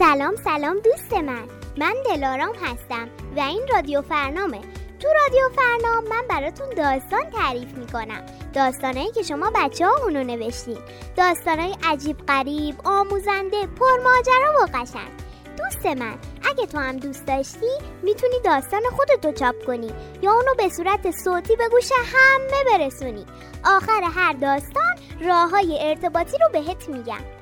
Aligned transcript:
سلام 0.00 0.36
سلام 0.36 0.78
دوست 0.78 1.12
من. 1.12 1.48
من 1.78 1.94
دلارام 2.04 2.54
هستم 2.54 3.08
و 3.36 3.40
این 3.40 3.66
رادیو 3.72 4.02
فرنامه. 4.02 4.60
تو 5.00 5.08
رادیو 5.08 5.48
فرنام 5.56 6.04
من 6.04 6.22
براتون 6.28 6.68
داستان 6.68 7.30
تعریف 7.30 7.72
می‌کنم. 7.72 8.26
داستانهایی 8.54 9.12
که 9.12 9.22
شما 9.22 9.52
بچه 9.54 9.86
ها 9.86 9.96
اونو 10.02 10.24
نوشتین. 10.24 10.78
داستانهای 11.16 11.76
عجیب 11.84 12.16
قریب 12.26 12.74
آموزنده 12.84 13.66
پرماجرا 13.66 14.62
و 14.62 14.66
قشنگ. 14.74 15.10
دوست 15.58 15.86
من 15.86 16.18
اگه 16.50 16.66
تو 16.66 16.78
هم 16.78 16.96
دوست 16.96 17.26
داشتی 17.26 17.72
می‌تونی 18.02 18.40
داستان 18.44 18.82
خودتو 18.96 19.32
چاپ 19.32 19.66
کنی 19.66 19.92
یا 20.22 20.32
اونو 20.32 20.54
به 20.58 20.68
صورت 20.68 21.10
صوتی 21.24 21.56
به 21.56 21.68
گوش 21.68 21.90
همه 21.92 22.64
برسونی. 22.78 23.26
آخر 23.64 24.02
هر 24.14 24.32
داستان 24.32 24.96
راه 25.20 25.50
های 25.50 25.78
ارتباطی 25.80 26.38
رو 26.38 26.48
بهت 26.52 26.88
میگم. 26.88 27.39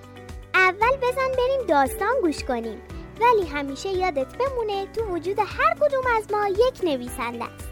اول 0.69 0.97
بزن 0.97 1.33
بریم 1.39 1.67
داستان 1.69 2.21
گوش 2.23 2.45
کنیم. 2.45 2.83
ولی 3.21 3.47
همیشه 3.49 3.89
یادت 3.89 4.37
بمونه 4.37 4.87
تو 4.87 5.05
وجود 5.05 5.39
هر 5.39 5.75
کدوم 5.75 6.05
از 6.17 6.33
ما 6.33 6.49
یک 6.49 6.85
نویسنده 6.85 7.45
است. 7.45 7.69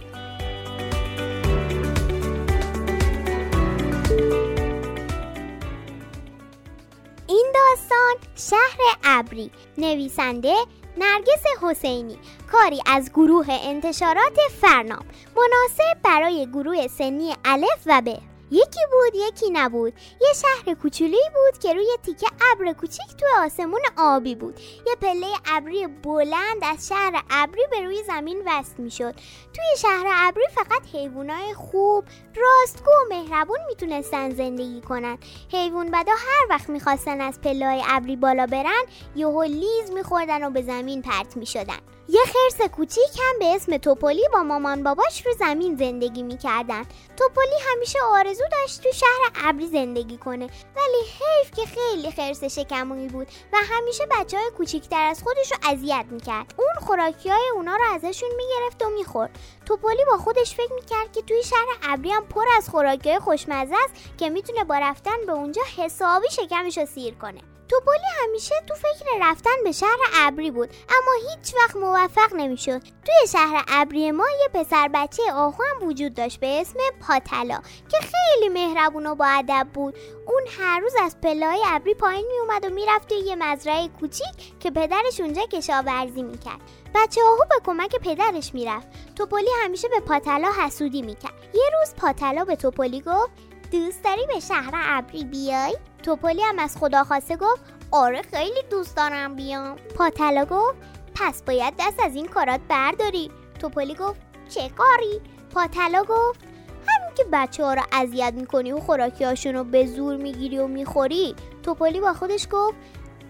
این 7.26 7.52
داستان 7.54 8.14
شهر 8.36 8.78
ابری. 9.04 9.50
نویسنده 9.78 10.54
نرگس 10.96 11.42
حسینی. 11.62 12.18
کاری 12.52 12.82
از 12.86 13.10
گروه 13.12 13.46
انتشارات 13.50 14.38
فرنام. 14.60 15.04
مناسب 15.36 16.02
برای 16.04 16.46
گروه 16.46 16.88
سنی 16.88 17.34
الف 17.44 17.82
و 17.86 18.02
ب. 18.06 18.35
یکی 18.50 18.80
بود 18.92 19.14
یکی 19.14 19.50
نبود. 19.50 19.92
یه 20.20 20.28
شهر 20.42 20.74
کوچولی 20.74 21.20
بود 21.34 21.58
که 21.58 21.74
روی 21.74 21.96
تیکه 22.02 22.26
ابر 22.52 22.72
کوچیک 22.72 23.16
تو 23.18 23.26
آسمون 23.44 23.80
آبی 23.98 24.34
بود. 24.34 24.60
یه 24.86 24.94
پله 25.00 25.26
ابری 25.46 25.86
بلند 25.86 26.62
از 26.62 26.88
شهر 26.88 27.22
ابری 27.30 27.62
به 27.70 27.80
روی 27.80 28.02
زمین 28.02 28.42
وصل 28.46 28.74
می‌شد. 28.78 29.14
توی 29.54 29.78
شهر 29.78 30.04
ابری 30.06 30.44
فقط 30.54 30.82
حیوانای 30.92 31.54
خوب 31.54 32.04
راستگو 32.36 32.90
و 32.90 33.08
مهربون 33.08 33.58
می‌تونستن 33.68 34.30
زندگی 34.30 34.80
کنن. 34.80 35.18
حیوان 35.52 35.90
بدا 35.90 36.12
هر 36.12 36.46
وقت 36.50 36.68
می‌خواستن 36.68 37.20
از 37.20 37.40
پله 37.40 37.82
ابری 37.88 38.16
بالا 38.16 38.46
برن 38.46 38.84
یهو 39.16 39.42
لیز 39.42 39.90
میخوردن 39.90 40.46
و 40.46 40.50
به 40.50 40.62
زمین 40.62 41.02
پرت 41.02 41.36
می‌شدن. 41.36 41.95
یه 42.08 42.20
خرس 42.24 42.68
کوچیک 42.70 43.18
هم 43.18 43.38
به 43.38 43.54
اسم 43.54 43.76
توپولی 43.76 44.28
با 44.32 44.42
مامان 44.42 44.82
باباش 44.82 45.26
رو 45.26 45.32
زمین 45.32 45.76
زندگی 45.76 46.22
می‌کردن. 46.22 46.84
توپولی 47.16 47.56
همیشه 47.72 47.98
آرزو 48.02 48.44
داشت 48.52 48.82
تو 48.82 48.92
شهر 48.92 49.48
ابری 49.48 49.66
زندگی 49.66 50.16
کنه 50.16 50.46
ولی 50.76 51.02
حیف 51.02 51.50
که 51.50 51.62
خیلی 51.66 52.10
خرس 52.10 52.44
شکمونی 52.44 53.08
بود 53.08 53.28
و 53.52 53.56
همیشه 53.70 54.06
بچه 54.10 54.38
های 54.38 54.50
کوچیکتر 54.50 55.04
از 55.04 55.22
خودش 55.22 55.52
رو 55.52 55.58
اذیت 55.72 56.04
می‌کرد. 56.10 56.54
اون 56.56 56.86
خوراکی 56.86 57.28
های 57.30 57.48
اونا 57.54 57.76
رو 57.76 57.84
ازشون 57.94 58.30
می‌گرفت 58.36 58.82
و 58.82 58.88
می‌خورد. 58.88 59.38
توپولی 59.66 60.04
با 60.10 60.16
خودش 60.18 60.54
فکر 60.54 60.72
می‌کرد 60.72 61.12
که 61.12 61.22
توی 61.22 61.42
شهر 61.42 61.66
ابری 61.82 62.10
هم 62.10 62.26
پر 62.26 62.44
از 62.56 62.68
خوراکی 62.68 63.10
های 63.10 63.18
خوشمزه 63.18 63.74
است 63.84 63.94
که 64.18 64.30
می‌تونه 64.30 64.64
با 64.64 64.78
رفتن 64.78 65.26
به 65.26 65.32
اونجا 65.32 65.62
حسابی 65.76 66.30
شکمش 66.30 66.78
رو 66.78 66.86
سیر 66.86 67.14
کنه. 67.14 67.40
توپولی 67.68 67.98
همیشه 68.22 68.54
تو 68.68 68.74
فکر 68.74 69.06
رفتن 69.20 69.50
به 69.64 69.72
شهر 69.72 69.98
ابری 70.14 70.50
بود 70.50 70.70
اما 70.70 71.30
هیچ 71.30 71.54
وقت 71.54 71.76
موفق 71.76 72.34
نمی‌شد. 72.34 72.80
توی 72.80 73.28
شهر 73.32 73.64
ابری 73.68 74.10
ما 74.10 74.24
یه 74.40 74.48
پسر 74.62 74.90
بچه 74.94 75.22
آهو 75.32 75.62
هم 75.62 75.88
وجود 75.88 76.14
داشت 76.14 76.40
به 76.40 76.60
اسم 76.60 76.78
پاتلا 77.08 77.60
که 77.88 77.96
خیلی 78.00 78.48
مهربون 78.48 79.06
و 79.06 79.14
با 79.14 79.26
ادب 79.26 79.68
بود. 79.74 79.94
اون 80.26 80.42
هر 80.58 80.80
روز 80.80 80.92
از 81.02 81.20
پلهای 81.20 81.62
ابری 81.66 81.94
پایین 81.94 82.26
میومد 82.26 82.64
و 82.64 82.68
می‌رفت 82.68 83.08
توی 83.08 83.18
یه 83.18 83.36
مزرعه 83.36 83.88
کوچیک 83.88 84.60
که 84.60 84.70
پدرش 84.70 85.20
اونجا 85.20 85.42
کشاورزی 85.42 86.22
می‌کرد. 86.22 86.60
بچه 86.94 87.20
آهو 87.22 87.44
به 87.50 87.60
کمک 87.64 87.96
پدرش 87.96 88.54
می‌رفت. 88.54 88.86
توپولی 89.16 89.50
همیشه 89.64 89.88
به 89.88 90.00
پاتلا 90.00 90.52
حسودی 90.62 91.02
می‌کرد. 91.02 91.34
یه 91.54 91.70
روز 91.80 91.94
پاتلا 91.94 92.44
به 92.44 92.56
توپولی 92.56 93.00
گفت 93.00 93.30
دوست 93.72 94.04
داری 94.04 94.26
به 94.26 94.40
شهر 94.40 94.72
ابری 94.74 95.24
بیای؟ 95.24 95.76
توپولی 96.06 96.42
هم 96.42 96.58
از 96.58 96.76
خدا 96.76 97.04
خواسته 97.04 97.36
گفت 97.36 97.62
آره 97.90 98.22
خیلی 98.22 98.62
دوست 98.70 98.96
دارم 98.96 99.34
بیام. 99.34 99.76
پاتلا 99.76 100.44
گفت 100.44 100.74
پس 101.14 101.42
باید 101.42 101.74
دست 101.78 102.00
از 102.04 102.14
این 102.14 102.26
کارات 102.26 102.60
برداری. 102.68 103.30
توپولی 103.58 103.94
گفت 103.94 104.20
چه 104.48 104.68
کاری؟ 104.68 105.20
پاتلا 105.54 106.04
گفت 106.08 106.40
همین 106.86 107.14
که 107.16 107.24
بچه 107.32 107.64
ها 107.64 107.74
رو 107.74 107.82
اذیت 107.92 108.32
می‌کنی 108.36 108.72
و 108.72 108.80
خوراکی 108.80 109.52
رو 109.52 109.64
به 109.64 109.86
زور 109.86 110.16
می‌گیری 110.16 110.58
و 110.58 110.66
می‌خوری. 110.66 111.34
توپولی 111.62 112.00
با 112.00 112.12
خودش 112.12 112.48
گفت 112.50 112.76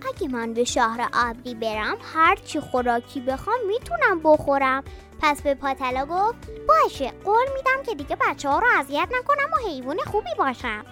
اگه 0.08 0.28
من 0.28 0.54
به 0.54 0.64
شهر 0.64 1.08
ابری 1.12 1.54
برم 1.54 1.96
هر 2.14 2.36
چی 2.36 2.60
خوراکی 2.60 3.20
بخوام 3.20 3.58
می‌تونم 3.66 4.20
بخورم. 4.24 4.84
پس 5.20 5.42
به 5.42 5.54
پاتلا 5.54 6.06
گفت 6.06 6.50
باشه 6.68 7.12
قول 7.24 7.46
میدم 7.56 7.82
که 7.86 7.94
دیگه 7.94 8.16
بچه 8.16 8.48
ها 8.48 8.58
رو 8.58 8.66
اذیت 8.78 9.08
نکنم 9.18 9.50
و 9.52 9.68
حیوان 9.68 9.98
خوبی 9.98 10.30
باشم. 10.38 10.84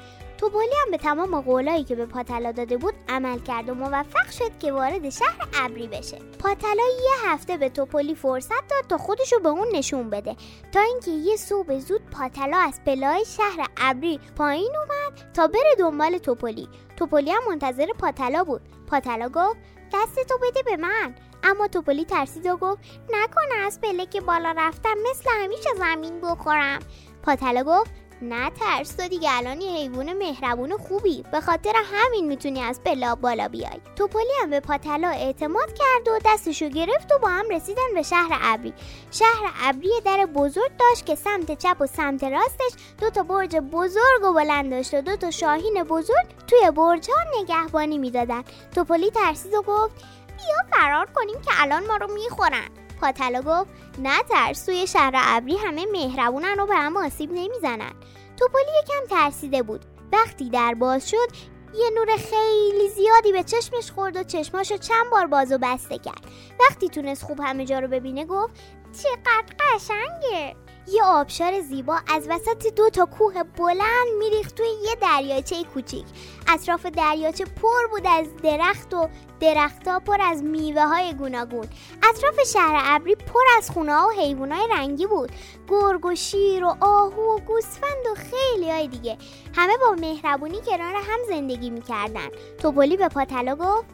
توپولی 0.44 0.74
هم 0.84 0.90
به 0.90 0.96
تمام 0.96 1.40
قولایی 1.40 1.84
که 1.84 1.94
به 1.94 2.06
پاتلا 2.06 2.52
داده 2.52 2.76
بود 2.76 2.94
عمل 3.08 3.38
کرد 3.38 3.68
و 3.68 3.74
موفق 3.74 4.30
شد 4.30 4.58
که 4.58 4.72
وارد 4.72 5.10
شهر 5.10 5.48
ابری 5.54 5.88
بشه. 5.88 6.18
پاتلا 6.38 6.82
یه 7.04 7.30
هفته 7.30 7.56
به 7.56 7.68
توپولی 7.68 8.14
فرصت 8.14 8.68
داد 8.70 8.84
تا 8.88 8.98
خودشو 8.98 9.40
به 9.40 9.48
اون 9.48 9.68
نشون 9.74 10.10
بده. 10.10 10.36
تا 10.72 10.80
اینکه 10.80 11.10
یه 11.10 11.36
صبح 11.36 11.78
زود 11.78 12.00
پاتلا 12.10 12.56
از 12.56 12.80
پلای 12.86 13.24
شهر 13.24 13.66
ابری 13.76 14.20
پایین 14.36 14.72
اومد 14.76 15.32
تا 15.34 15.46
بره 15.46 15.74
دنبال 15.78 16.18
توپولی 16.18 16.68
توپولی 16.96 17.30
هم 17.30 17.42
منتظر 17.48 17.86
پاتلا 17.98 18.44
بود. 18.44 18.60
پاتلا 18.90 19.28
گفت 19.28 19.56
دست 19.92 20.28
تو 20.28 20.38
بده 20.42 20.62
به 20.62 20.76
من. 20.76 21.14
اما 21.44 21.68
توپولی 21.68 22.04
ترسید 22.04 22.46
و 22.46 22.56
گفت 22.56 22.78
نکنه 23.10 23.66
از 23.66 23.80
پله 23.80 24.06
که 24.06 24.20
بالا 24.20 24.54
رفتم 24.56 24.94
مثل 25.10 25.30
همیشه 25.42 25.70
زمین 25.78 26.20
بخورم. 26.20 26.78
پاتلا 27.22 27.64
گفت 27.64 27.90
نه 28.22 28.50
ترس 28.50 28.94
تو 28.94 29.08
دیگه 29.08 29.28
الان 29.32 29.60
یه 29.60 29.70
حیوان 29.70 30.12
مهربون 30.12 30.76
خوبی. 30.76 31.24
به 31.32 31.40
خاطر 31.40 31.72
همین 31.84 32.26
می‌تونی 32.26 32.62
از 32.62 32.80
پلا 32.84 33.14
بالا 33.14 33.48
بیای. 33.48 33.80
توپولی 33.96 34.32
هم 34.42 34.50
به 34.50 34.60
پاتلا 34.60 35.08
اعتماد 35.08 35.72
کرد 35.72 36.08
و 36.08 36.18
دستشو 36.24 36.68
گرفت 36.68 37.12
و 37.12 37.18
با 37.18 37.28
هم 37.28 37.48
رسیدن 37.48 37.94
به 37.94 38.02
شهر 38.02 38.38
ابری. 38.42 38.74
شهر 39.10 39.52
ابری 39.62 39.90
در 40.04 40.26
بزرگ 40.26 40.70
داشت 40.78 41.06
که 41.06 41.14
سمت 41.14 41.58
چپ 41.58 41.76
و 41.80 41.86
سمت 41.86 42.24
راستش 42.24 42.72
دو 43.00 43.10
تا 43.10 43.22
برج 43.22 43.56
بزرگ 43.56 44.24
و 44.24 44.32
بلند 44.32 44.70
داشت 44.70 44.94
و 44.94 45.00
دو 45.00 45.16
تا 45.16 45.30
شاهین 45.30 45.84
بزرگ 45.84 46.26
توی 46.46 46.70
برج 46.70 47.10
ها 47.10 47.40
نگهبانی 47.42 47.98
می‌دادن. 47.98 48.44
توپولی 48.74 49.10
ترسید 49.10 49.54
و 49.54 49.62
گفت 49.62 49.94
بیا 50.36 50.78
فرار 50.78 51.08
کنیم 51.14 51.42
که 51.42 51.50
الان 51.62 51.86
ما 51.86 51.96
رو 51.96 52.14
می‌خورن. 52.14 52.83
پاتلا 53.00 53.42
گفت 53.42 53.70
نه 53.98 54.22
ترس 54.28 54.64
توی 54.64 54.86
شهر 54.86 55.12
ابری 55.14 55.56
همه 55.56 55.86
مهربونن 55.92 56.60
و 56.60 56.66
به 56.66 56.74
هم 56.74 56.96
آسیب 56.96 57.32
نمی‌زنن. 57.32 57.92
توپولی 58.36 58.64
یکم 58.82 59.16
ترسیده 59.16 59.62
بود. 59.62 59.84
وقتی 60.12 60.50
در 60.50 60.74
باز 60.74 61.10
شد 61.10 61.28
یه 61.74 61.90
نور 61.94 62.16
خیلی 62.16 62.88
زیادی 62.88 63.32
به 63.32 63.42
چشمش 63.42 63.90
خورد 63.90 64.16
و 64.16 64.22
چشماشو 64.22 64.76
چند 64.76 65.10
بار 65.10 65.26
باز 65.26 65.52
و 65.52 65.58
بسته 65.58 65.98
کرد. 65.98 66.24
وقتی 66.60 66.88
تونست 66.88 67.24
خوب 67.24 67.40
همه 67.40 67.64
جا 67.64 67.78
رو 67.78 67.88
ببینه 67.88 68.24
گفت 68.24 68.54
چقدر 69.02 69.54
قشنگه. 69.60 70.56
یه 70.88 71.04
آبشار 71.04 71.60
زیبا 71.60 71.98
از 72.08 72.28
وسط 72.28 72.74
دو 72.74 72.90
تا 72.90 73.06
کوه 73.06 73.42
بلند 73.42 74.06
میریخت 74.18 74.54
توی 74.54 74.66
یه 74.66 74.94
دریاچه 75.00 75.64
کوچیک. 75.64 76.04
اطراف 76.48 76.86
دریاچه 76.86 77.44
پر 77.44 77.86
بود 77.90 78.06
از 78.06 78.26
درخت 78.42 78.94
و 78.94 79.08
درختها 79.40 80.00
پر 80.00 80.20
از 80.20 80.42
میوه 80.42 80.82
های 80.82 81.14
گوناگون. 81.14 81.66
اطراف 82.10 82.40
شهر 82.52 82.82
ابری 82.84 83.14
پر 83.14 83.40
از 83.58 83.70
خونه 83.70 83.94
ها 83.94 84.08
و 84.08 84.20
حیوان 84.20 84.52
های 84.52 84.68
رنگی 84.70 85.06
بود. 85.06 85.32
گرگ 85.68 86.06
و 86.06 86.14
شیر 86.14 86.64
و 86.64 86.76
آهو 86.80 87.34
و 87.34 87.38
گوسفند 87.38 88.06
و 88.12 88.14
خیلی 88.14 88.70
های 88.70 88.88
دیگه. 88.88 89.18
همه 89.56 89.76
با 89.76 89.90
مهربونی 89.90 90.60
کنار 90.60 90.94
هم 90.94 91.18
زندگی 91.28 91.70
می‌کردن. 91.70 92.28
توپولی 92.58 92.96
به 92.96 93.08
پاتلا 93.08 93.54
گفت 93.54 93.86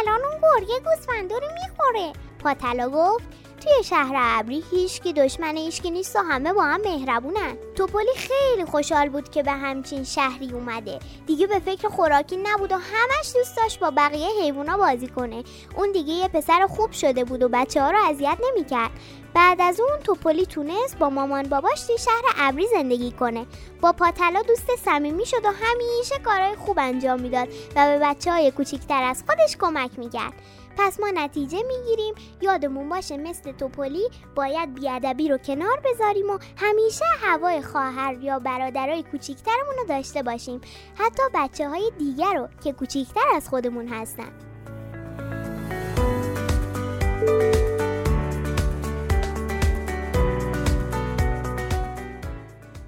الان 0.00 0.20
اون 0.24 0.40
گرگه 0.42 0.80
گوسفندا 0.80 1.38
رو 1.38 1.46
می‌خوره. 1.54 2.12
پاتلا 2.38 2.88
گفت 2.88 3.24
توی 3.62 3.84
شهر 3.84 4.12
ابری 4.16 4.64
هیچکی 4.70 5.12
دشمن 5.12 5.56
هیچکی 5.56 5.90
نیست 5.90 6.16
و 6.16 6.18
همه 6.18 6.52
با 6.52 6.62
هم 6.62 6.80
مهربونن. 6.80 7.56
توپولی 7.74 8.10
خیلی 8.16 8.64
خوشحال 8.64 9.08
بود 9.08 9.30
که 9.30 9.42
به 9.42 9.52
همچین 9.52 10.04
شهری 10.04 10.52
اومده. 10.52 10.98
دیگه 11.26 11.46
به 11.46 11.58
فکر 11.58 11.88
خوراکی 11.88 12.36
نبود 12.36 12.72
و 12.72 12.74
همش 12.74 13.32
دوست 13.34 13.56
داشت 13.56 13.80
با 13.80 13.90
بقیه 13.90 14.28
حیوونا 14.42 14.76
بازی 14.76 15.06
کنه. 15.06 15.44
اون 15.76 15.92
دیگه 15.92 16.12
یه 16.12 16.28
پسر 16.28 16.66
خوب 16.66 16.92
شده 16.92 17.24
بود 17.24 17.42
و 17.42 17.48
بچه 17.48 17.82
ها 17.82 17.90
رو 17.90 17.98
اذیت 18.10 18.38
نمی‌کرد. 18.48 18.90
بعد 19.34 19.60
از 19.60 19.80
اون 19.80 19.98
توپولی 20.04 20.46
تونست 20.46 20.98
با 20.98 21.10
مامان 21.10 21.42
باباش 21.42 21.80
توی 21.80 21.98
شهر 21.98 22.22
ابری 22.38 22.66
زندگی 22.66 23.12
کنه. 23.12 23.46
با 23.80 23.92
پاتلا 23.92 24.42
دوست 24.42 24.76
صمیمی 24.84 25.26
شد 25.26 25.44
و 25.44 25.48
همیشه 25.48 26.18
کارهای 26.24 26.54
خوب 26.56 26.78
انجام 26.78 27.20
می‌داد 27.20 27.48
و 27.76 27.86
به 27.86 27.98
بچه 28.02 28.32
های 28.32 28.50
کوچیکتر 28.50 29.02
از 29.02 29.24
خودش 29.26 29.56
کمک 29.56 29.90
می‌کرد. 29.98 30.32
پس 30.76 31.00
ما 31.00 31.10
نتیجه 31.14 31.58
می‌گیریم. 31.62 32.14
یادمون 32.40 32.88
باشه 32.88 33.16
مثل 33.16 33.52
توپولی 33.52 34.08
باید 34.34 34.74
بیادبی 34.74 35.28
رو 35.28 35.38
کنار 35.38 35.80
بذاریم 35.84 36.30
و 36.30 36.38
همیشه 36.56 37.04
هوای 37.20 37.62
خواهر 37.62 38.16
یا 38.20 38.38
برادرای 38.38 39.02
کوچیکترمون 39.02 39.76
رو 39.78 39.84
داشته 39.88 40.22
باشیم. 40.22 40.60
حتی 40.94 41.22
بچه 41.34 41.68
های 41.68 41.92
دیگر 41.98 42.34
رو 42.34 42.48
که 42.64 42.72
کوچیکتر 42.72 43.28
از 43.36 43.48
خودمون 43.48 43.88
هستن. 43.88 44.32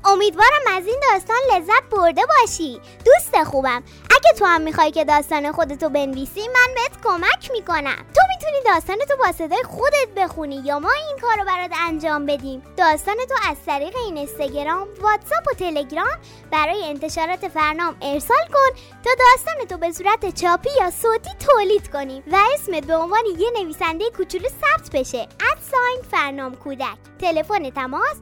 امیدوارم 0.04 0.62
از 0.76 0.86
این 0.86 1.00
داستان 1.12 1.36
لذت 1.54 1.90
برده 1.90 2.22
باشی. 2.26 2.80
دوست 3.04 3.44
خوبم. 3.44 3.82
اگه 4.24 4.38
تو 4.38 4.44
هم 4.44 4.60
می‌خوای 4.60 4.90
که 4.90 5.04
داستان 5.04 5.52
خودتو 5.52 5.88
بنویسی 5.88 6.40
من 6.48 6.74
بهت 6.74 7.02
کمک 7.04 7.50
می‌کنم. 7.52 7.96
تو 8.14 8.20
می‌تونی 8.28 8.62
داستان 8.66 8.96
تو 8.96 9.16
با 9.16 9.32
صدای 9.32 9.62
خودت 9.62 10.08
بخونی 10.16 10.62
یا 10.64 10.78
ما 10.78 10.90
این 11.08 11.18
کار 11.22 11.38
رو 11.38 11.44
برات 11.44 11.70
انجام 11.88 12.26
بدیم. 12.26 12.62
داستان 12.76 13.16
تو 13.28 13.50
از 13.50 13.56
طریق 13.66 13.96
این 13.96 14.16
اینستاگرام 14.16 14.88
واتساپ 15.00 15.48
و 15.50 15.54
تلگرام 15.58 16.18
برای 16.50 16.84
انتشارات 16.84 17.48
فرنام 17.48 17.96
ارسال 18.02 18.46
کن 18.52 18.80
تا 19.04 19.10
داستان 19.18 19.66
تو 19.68 19.76
به 19.76 19.92
صورت 19.92 20.40
چاپی 20.40 20.70
یا 20.80 20.90
صوتی 20.90 21.30
تولید 21.46 21.90
کنیم 21.90 22.22
و 22.32 22.36
اسمت 22.54 22.86
به 22.86 22.96
عنوان 22.96 23.22
یه 23.38 23.50
نویسنده 23.62 24.04
کوچولو 24.16 24.48
ثبت 24.48 24.90
بشه. 24.92 25.28
ادساین 25.52 26.02
فرنام 26.10 26.54
کودک. 26.54 26.98
تلفن 27.18 27.70
تماس 27.70 28.16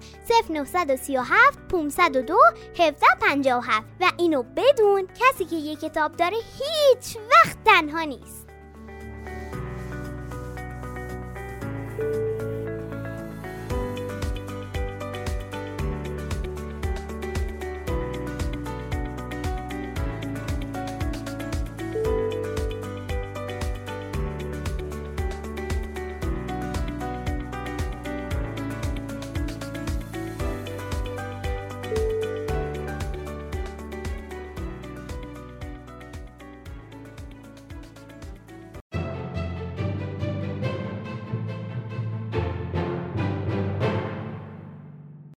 0937 0.51 1.59
502 1.71 2.39
1757 2.79 3.87
و 4.01 4.05
اینو 4.19 4.43
بدون 4.43 5.09
کسی 5.21 5.45
که 5.45 5.57
یه 5.57 5.77
کتاب 5.93 6.17
داره 6.17 6.37
هیچ 6.37 7.17
وقت 7.17 7.65
تنها 7.65 8.03
نیست. 8.03 8.42